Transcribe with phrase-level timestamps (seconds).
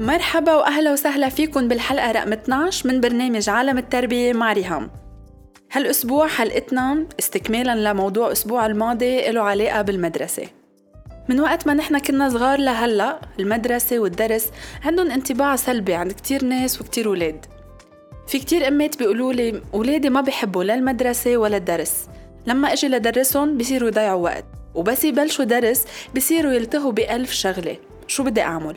[0.00, 4.90] مرحبا وأهلا وسهلا فيكم بالحلقة رقم 12 من برنامج عالم التربية مع ريهام
[5.72, 10.42] هالأسبوع حلقتنا استكمالا لموضوع الأسبوع الماضي له علاقة بالمدرسة.
[11.28, 14.50] من وقت ما نحن كنا صغار لهلأ المدرسة والدرس
[14.84, 17.46] عندهم انطباع سلبي عند كتير ناس وكتير ولاد.
[18.26, 22.08] في كتير أمات بيقولوا لي ولادي ما بيحبوا لا المدرسة ولا الدرس.
[22.46, 25.84] لما أجي لدرسهم بصيروا يضيعوا وقت وبس يبلشوا درس
[26.16, 27.76] بصيروا يلتهوا بألف شغلة.
[28.06, 28.76] شو بدي أعمل؟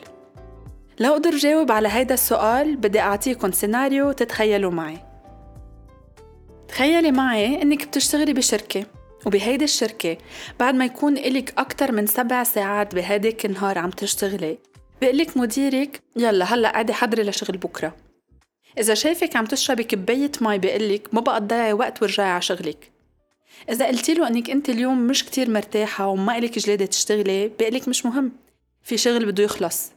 [1.00, 4.98] لو أقدر جاوب على هيدا السؤال بدي أعطيكم سيناريو تتخيلوا معي.
[6.68, 8.86] تخيلي معي إنك بتشتغلي بشركة
[9.26, 10.18] وبهيدي الشركة
[10.60, 14.58] بعد ما يكون إلك أكتر من سبع ساعات بهديك النهار عم تشتغلي
[15.02, 17.96] بقلك مديرك يلا هلأ قعدي حضري لشغل بكرة.
[18.78, 22.92] إذا شايفك عم تشربي كباية مي بقلك ما بقى تضيعي وقت وارجعي على شغلك.
[23.70, 28.06] إذا قلتي له إنك أنت اليوم مش كتير مرتاحة وما إلك جلادة تشتغلي بقلك مش
[28.06, 28.32] مهم
[28.84, 29.92] في شغل بده يخلص.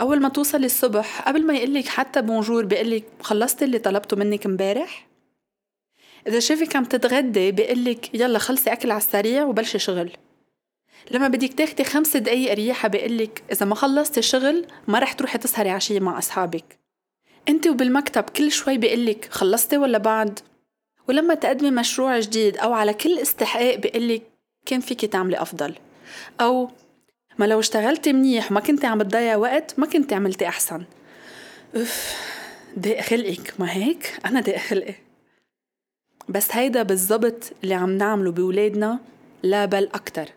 [0.00, 5.06] أول ما توصلي الصبح قبل ما يقلك حتى بونجور بقلك خلصتي اللي طلبته منك امبارح؟
[6.26, 10.12] إذا شافك عم تتغدي بقلك يلا خلصي أكل على السريع وبلشي شغل.
[11.10, 15.70] لما بدك تاخدي خمس دقايق رياحة بقلك إذا ما خلصتي شغل ما رح تروحي تسهري
[15.70, 16.78] عشية مع أصحابك.
[17.48, 20.38] أنت وبالمكتب كل شوي بقلك خلصتي ولا بعد؟
[21.08, 24.22] ولما تقدمي مشروع جديد أو على كل استحقاق بقلك
[24.66, 25.74] كان فيكي تعملي أفضل.
[26.40, 26.70] أو
[27.40, 30.84] ما لو اشتغلتي منيح وما كنتي عم تضيع وقت ما كنتي عملتي أحسن.
[31.74, 32.16] أف
[32.78, 33.54] ضايق خلقك.
[33.58, 34.94] ما هيك؟ أنا ضايق خلقي.
[36.28, 38.98] بس هيدا بالضبط اللي عم نعمله بولادنا
[39.42, 40.28] لا بل أكتر.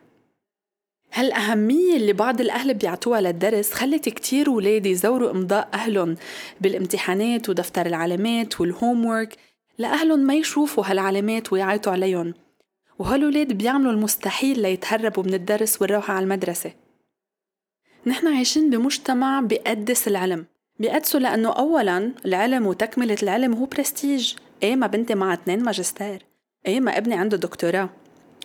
[1.13, 6.15] هالأهمية اللي بعض الأهل بيعطوها للدرس خلت كتير ولاد يزوروا إمضاء أهلهم
[6.61, 9.35] بالامتحانات ودفتر العلامات وال homework
[9.77, 12.33] لأهلهم ما يشوفوا هالعلامات ويعيطوا عليهم.
[12.99, 16.82] وهالولاد بيعملوا المستحيل ليتهربوا من الدرس والروحة على المدرسة.
[18.05, 20.45] نحن عايشين بمجتمع بيقدس العلم.
[20.79, 24.33] بيقدسوا لأنه أولا العلم وتكملة العلم هو برستيج
[24.63, 26.25] إيه ما بنتي معها اثنين ماجستير.
[26.67, 27.89] إيه ما ابني عنده دكتوراه.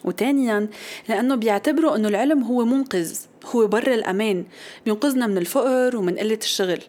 [0.05, 0.69] وتانيا
[1.09, 4.45] لأنه بيعتبروا أنه العلم هو منقذ هو بر الأمان.
[4.85, 6.81] بينقذنا من الفقر ومن قلة الشغل.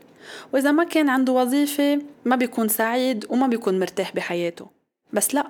[0.53, 4.67] وإذا ما كان عنده وظيفة ما بيكون سعيد وما بيكون مرتاح بحياته.
[5.13, 5.47] بس لأ.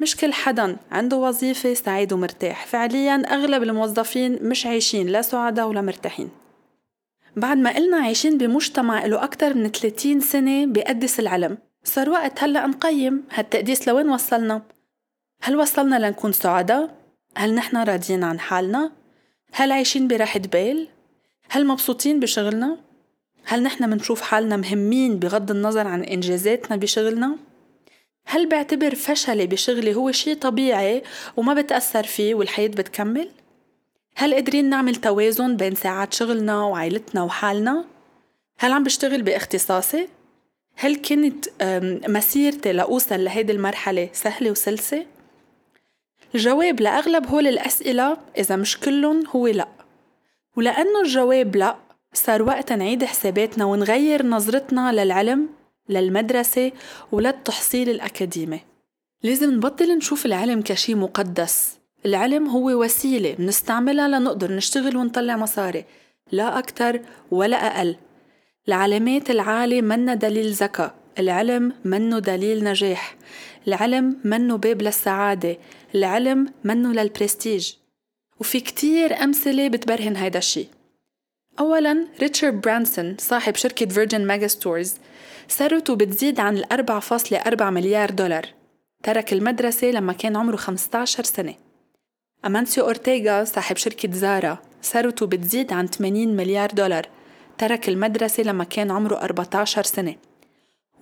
[0.00, 5.80] مش كل حدا عنده وظيفة سعيد ومرتاح فعليا أغلب الموظفين مش عايشين لا سعداء ولا
[5.80, 6.30] مرتاحين
[7.36, 12.66] بعد ما قلنا عايشين بمجتمع له أكتر من 30 سنة بيقدس العلم صار وقت هلأ
[12.66, 14.62] نقيم هالتقديس لوين وصلنا
[15.42, 16.94] هل وصلنا لنكون سعداء؟
[17.36, 18.92] هل نحن راضيين عن حالنا؟
[19.52, 20.88] هل عايشين براحة بال؟
[21.50, 22.76] هل مبسوطين بشغلنا؟
[23.44, 27.36] هل نحن منشوف حالنا مهمين بغض النظر عن إنجازاتنا بشغلنا؟
[28.30, 31.02] هل بعتبر فشلي بشغلي هو شي طبيعي
[31.36, 33.30] وما بتأثر فيه والحياة بتكمل؟
[34.16, 37.84] هل قادرين نعمل توازن بين ساعات شغلنا وعائلتنا وحالنا؟
[38.58, 40.08] هل عم بشتغل باختصاصي؟
[40.76, 41.46] هل كانت
[42.08, 45.06] مسيرتي لأوصل لهيدي المرحلة سهلة وسلسة؟
[46.34, 49.68] الجواب لأغلب هول الأسئلة إذا مش كلهم هو لأ
[50.56, 51.76] ولأنه الجواب لأ
[52.12, 55.48] صار وقت نعيد حساباتنا ونغير نظرتنا للعلم
[55.88, 56.72] للمدرسة
[57.12, 58.60] وللتحصيل الأكاديمي.
[59.22, 61.78] لازم نبطل نشوف العلم كشي مقدس.
[62.06, 65.84] العلم هو وسيلة منستعملها لنقدر نشتغل ونطلع مصاري.
[66.32, 67.00] لا أكتر
[67.30, 67.96] ولا أقل.
[68.68, 70.94] العلامات العالية منا دليل ذكاء.
[71.18, 73.16] العلم منه دليل نجاح.
[73.68, 75.56] العلم منه باب للسعادة.
[75.94, 77.72] العلم منه للبرستيج.
[78.40, 80.66] وفي كتير أمثلة بتبرهن هيدا الشي.
[81.60, 84.94] أولا ريتشارد برانسون صاحب شركة فيرجن ميجا ستورز
[85.50, 86.62] ثروته بتزيد عن
[87.00, 88.46] فاصلة أربعة مليار دولار.
[89.02, 91.54] ترك المدرسة لما كان عمره 15 سنة.
[92.46, 97.08] أمانسيو أورتيغا صاحب شركة زارا ثروته بتزيد عن 80 مليار دولار.
[97.58, 100.14] ترك المدرسة لما كان عمره 14 سنة.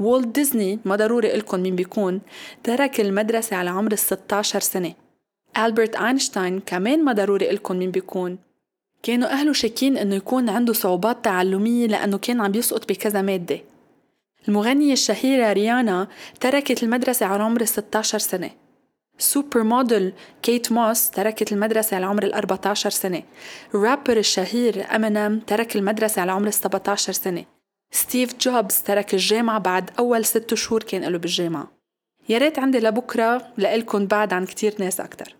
[0.00, 2.21] وولت ديزني ما ضروري لكم مين بيكون
[2.65, 4.95] ترك المدرسة على عمر ال 16 سنة.
[5.59, 8.46] ألبرت أينشتاين كمان ما ضروري لكم مين بيكون.
[9.07, 13.61] كانوا أهله شاكين إنه يكون عنده صعوبات تعلمية لأنه كان عم يسقط بكذا مادة.
[14.49, 16.09] المغنية الشهيرة ريانا
[16.41, 18.51] تركت المدرسة على عمر 16 سنة.
[19.19, 20.13] supermodel
[20.43, 23.23] كيت موس تركت المدرسة على عمر ال 14 سنة.
[23.75, 27.45] الرابر الشهير أمينيم ترك المدرسة على عمر ال 17 سنة.
[27.91, 31.73] ستيف جوبز ترك الجامعة بعد أول ست شهور كان له بالجامعة.
[32.29, 35.37] يا ريت عندي لبكرة لإلكن بعد عن كتير ناس أكتر.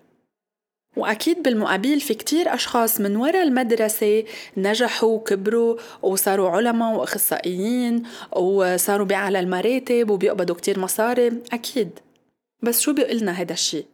[0.97, 4.25] وأكيد بالمقابل في كتير أشخاص من وراء المدرسة
[4.57, 8.03] نجحوا وكبروا وصاروا علماء وأخصائيين
[8.37, 11.91] وصاروا بأعلى المراتب وبيقبضوا كتير مصاري أكيد.
[12.63, 13.85] بس شو بيقلنا هيدا الشي؟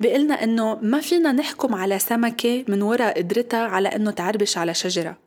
[0.00, 5.18] بيقلنا إنه ما فينا نحكم على سمكة من وراء قدرتها على إنه تعربش على شجرة.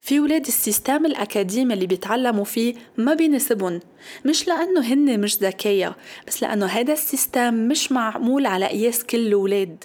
[0.00, 3.80] في ولاد ال system الأكاديمي اللي بيتعلموا فيه ما بيناسبهم.
[4.26, 9.26] مش لأنه هن مش ذكية بس لأنه هذا ال system مش معمول على قياس كل
[9.26, 9.84] الولاد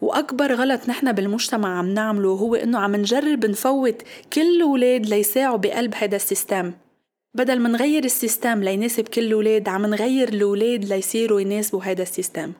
[0.00, 4.02] وأكبر غلط نحن بالمجتمع عم نعمله هو إنه عم نجرب نفوت
[4.32, 6.72] كل الولاد ليساعوا بقلب هذا ال system.
[7.34, 12.08] بدل ما نغير ال system ليناسب كل الولاد عم نغير الولاد ليصيروا يناسبوا هذا ال
[12.08, 12.52] system.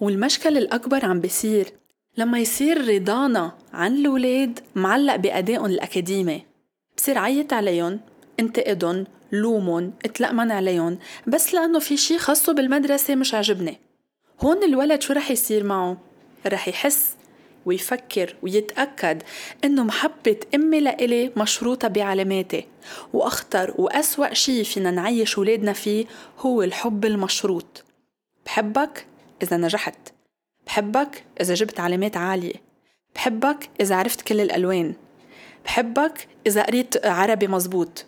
[0.00, 1.66] والمشكل الأكبر عم بيصير
[2.16, 6.42] لما يصير رضانا عن الولاد معلق بأدائهم الأكاديمي.
[6.96, 8.00] بصير عيط عليهم
[8.40, 13.78] انتقدهم لومهم اتلقمن عليهم بس لأنه في شي خصه بالمدرسة مش عجبني
[14.40, 16.11] هون الولد شو رح يصير معه؟
[16.46, 17.16] رح يحس
[17.66, 19.22] ويفكر ويتأكد
[19.64, 22.66] إنه محبة أمي لإلي مشروطة بعلاماتي.
[23.12, 26.04] وأخطر وأسوأ شي فينا نعيش ولادنا فيه
[26.38, 27.84] هو الحب المشروط.
[28.46, 29.06] بحبك
[29.42, 29.98] إذا نجحت.
[30.66, 32.54] بحبك إذا جبت علامات عالية.
[33.14, 34.94] بحبك إذا عرفت كل الألوان.
[35.64, 38.04] بحبك إذا قريت عربي مزبوط.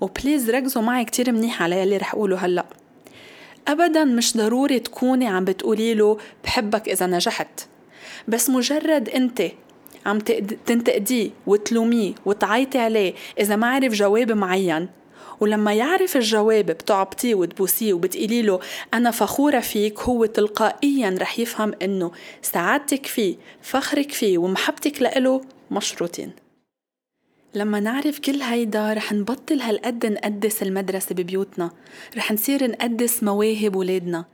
[0.00, 2.66] وبليز ركزوا معي كتير منيح على يلي رح أقوله هلأ.
[3.68, 7.66] أبدا مش ضروري تكوني عم بتقولي له بحبك إذا نجحت
[8.28, 9.42] بس مجرد أنت
[10.06, 10.18] عم
[10.66, 14.88] تنتقديه وتلوميه وتعيطي عليه إذا ما عرف جواب معين.
[15.40, 18.60] ولما يعرف الجواب بتعبطيه وتبوسيه وبتقولي له
[18.94, 22.12] أنا فخورة فيك هو تلقائيا رح يفهم إنه
[22.42, 25.40] سعادتك فيه فخرك فيه ومحبتك لإله
[25.70, 26.32] مشروطين
[27.54, 31.70] لما نعرف كل هيدا رح نبطل هالقد نقدس المدرسة ببيوتنا.
[32.16, 34.24] رح نصير نقدس مواهب ولادنا.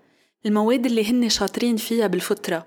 [0.47, 2.67] المواد اللي هن شاطرين فيها بالفطرة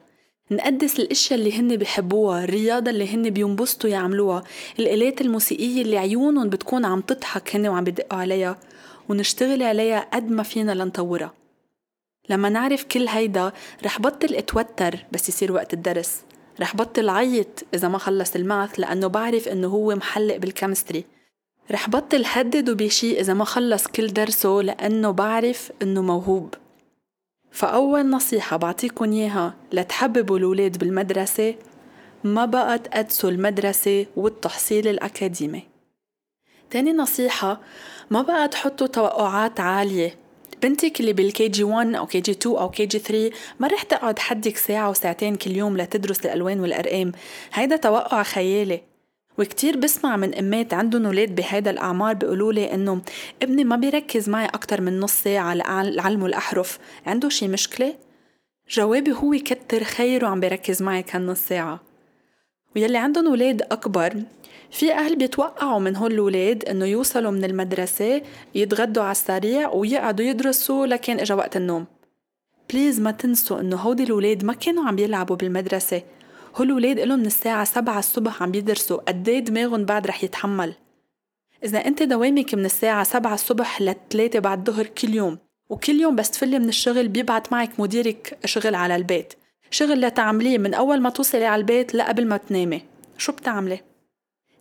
[0.52, 4.44] نقدس الأشياء اللي هن بحبوها الرياضة اللي هن بينبسطوا يعملوها
[4.80, 8.58] الآلات الموسيقية اللي عيونهم بتكون عم تضحك هن وعم بدقوا عليها
[9.10, 11.34] ونشتغل عليها قد ما فينا لنطورها.
[12.30, 13.52] لما نعرف كل هيدا
[13.86, 16.22] رح بطل أتوتر بس يصير وقت الدرس.
[16.60, 21.06] رح بطل عيط إذا ما خلص الماث لأنه بعرف إنه هو محلق بالكيمستري.
[21.72, 26.54] رح بطل هدده بشي إذا ما خلص كل درسه لأنه بعرف إنه موهوب.
[27.52, 31.56] فأول نصيحة بعطيكم إياها لتحببوا الولاد بالمدرسة
[32.24, 35.64] ما بقى تقدسوا المدرسة والتحصيل الأكاديمي.
[36.70, 37.62] تاني نصيحة
[38.12, 40.16] ما بقى تحطوا توقعات عالية
[40.64, 44.58] بنتك اللي بال KG 1 أو KG 2 أو KG 3 ما رح تقعد حدك
[44.58, 47.12] ساعة وساعتين كل يوم لتدرس الألوان والأرقام.
[47.54, 48.82] هيدا توقع خيالي.
[49.38, 53.02] وكتير بسمع من أمات عندهم ولاد بهيدا الأعمار بيقولوا لي إنه
[53.42, 57.96] ابني ما بيركز معي أكتر من نص ساعة لعلمه الأحرف عنده شي مشكلة؟
[58.70, 61.80] جوابي هو كتر خيره عم بيركز معي كان نص ساعة.
[62.76, 64.14] ويلي عندهم ولاد أكبر
[64.72, 68.22] في أهل بيتوقعوا من هول الولاد إنه يوصلوا من المدرسة
[68.56, 71.86] يتغدوا على السريع ويقعدوا يدرسوا لكن إجا وقت النوم.
[72.70, 76.02] بليز ما تنسوا إنه هودي الولاد ما كانوا عم يلعبوا بالمدرسة.
[76.56, 78.98] هول الولاد إلهم من الساعة سبعة الصبح عم بيدرسوا.
[78.98, 80.74] قديه دماغهم بعد رح يتحمل.
[81.64, 85.38] إذا أنت دوامك من الساعة سبعة الصبح لثلاثة بعد الظهر كل يوم
[85.70, 89.34] وكل يوم بس تفلي من الشغل بيبعت معك مديرك شغل على البيت.
[89.72, 92.82] شغل لتعمليه من أول ما توصلي على البيت لقبل ما تنامي.
[93.18, 93.89] شو بتعملي؟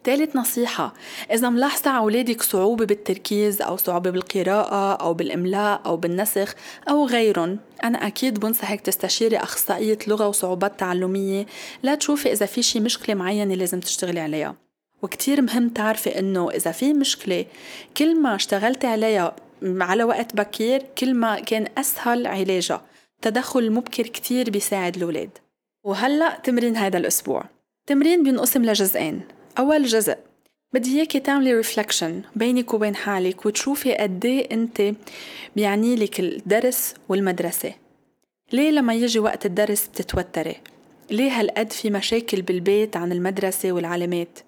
[0.09, 0.95] تالت نصيحة
[1.33, 6.55] إذا ملاحظة على أولادك صعوبة بالتركيز أو صعوبة بالقراءة أو بالإملاء أو بالنسخ
[6.89, 11.47] أو غيرهم أنا أكيد بنصحك تستشيري أخصائية لغة وصعوبات تعلمية
[11.83, 14.55] لا تشوفي إذا في شي مشكلة معينة لازم تشتغلي عليها.
[15.03, 17.45] وكتير مهم تعرفي إنه إذا في مشكلة
[17.97, 22.83] كل ما اشتغلتي عليها على وقت بكير كل ما كان أسهل علاجها.
[23.23, 25.31] تدخل مبكر كتير بيساعد الأولاد.
[25.85, 27.45] وهلأ تمرين هذا الأسبوع.
[27.87, 29.38] تمرين بينقسم لجزئين.
[29.59, 30.17] أول جزء
[30.73, 34.95] بدي إياكي تعملي reflection بينك وبين حالك وتشوفي قد إيه أنت
[35.57, 37.75] بيعني لك الدرس والمدرسة
[38.53, 40.57] ليه لما يجي وقت الدرس بتتوتري؟
[41.11, 44.39] ليه هالقد في مشاكل بالبيت عن المدرسة والعلامات؟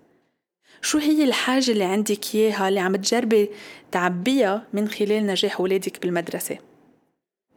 [0.83, 3.50] شو هي الحاجة اللي عندك إياها اللي عم تجربي
[3.93, 6.59] تعبيها من خلال نجاح ولادك بالمدرسة؟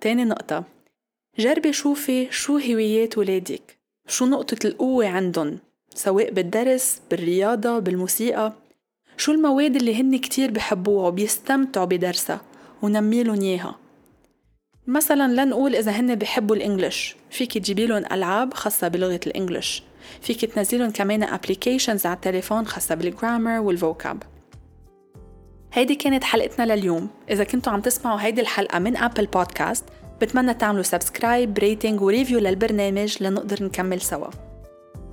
[0.02, 0.64] تاني نقطة
[1.40, 5.60] جربي شوفي شو هوايات ولادك شو نقطة القوة عندهم
[5.96, 8.54] سواء بالدرس بالرياضة بالموسيقى.
[9.18, 12.42] شو المواد اللي هن كتير بحبوها وبيستمتعوا بدرسها
[12.82, 13.76] ونميلن إياها؟
[14.88, 17.16] مثلا لنقول إذا هن بحبوا ال English.
[17.30, 19.84] فيك تجيبي لهم ألعاب خاصة بلغة ال English.
[20.22, 24.24] فيك تنزلي لهم كمان applications على التليفون خاصة بال grammar وال vocab
[25.74, 27.10] هيدي كانت حلقتنا لليوم.
[27.30, 29.86] إذا كنتوا عم تسمعوا هيدي الحلقة من أبل بودكاست
[30.22, 34.28] بتمنى تعملوا subscribe rating و review للبرنامج لنقدر نكمل سوا.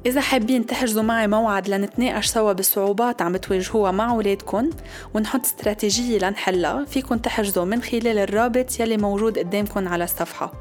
[0.06, 4.70] إذا حابين تحجزوا معي موعد لنتناقش سوا بالصعوبات عم تواجهوها مع ولادكن
[5.14, 10.52] ونحط استراتيجية لنحلها فيكن تحجزوا من خلال الرابط يلي موجود قدامكن على الصفحة.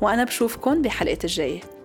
[0.00, 1.75] وأنا بشوفكن بحلقة الجاية.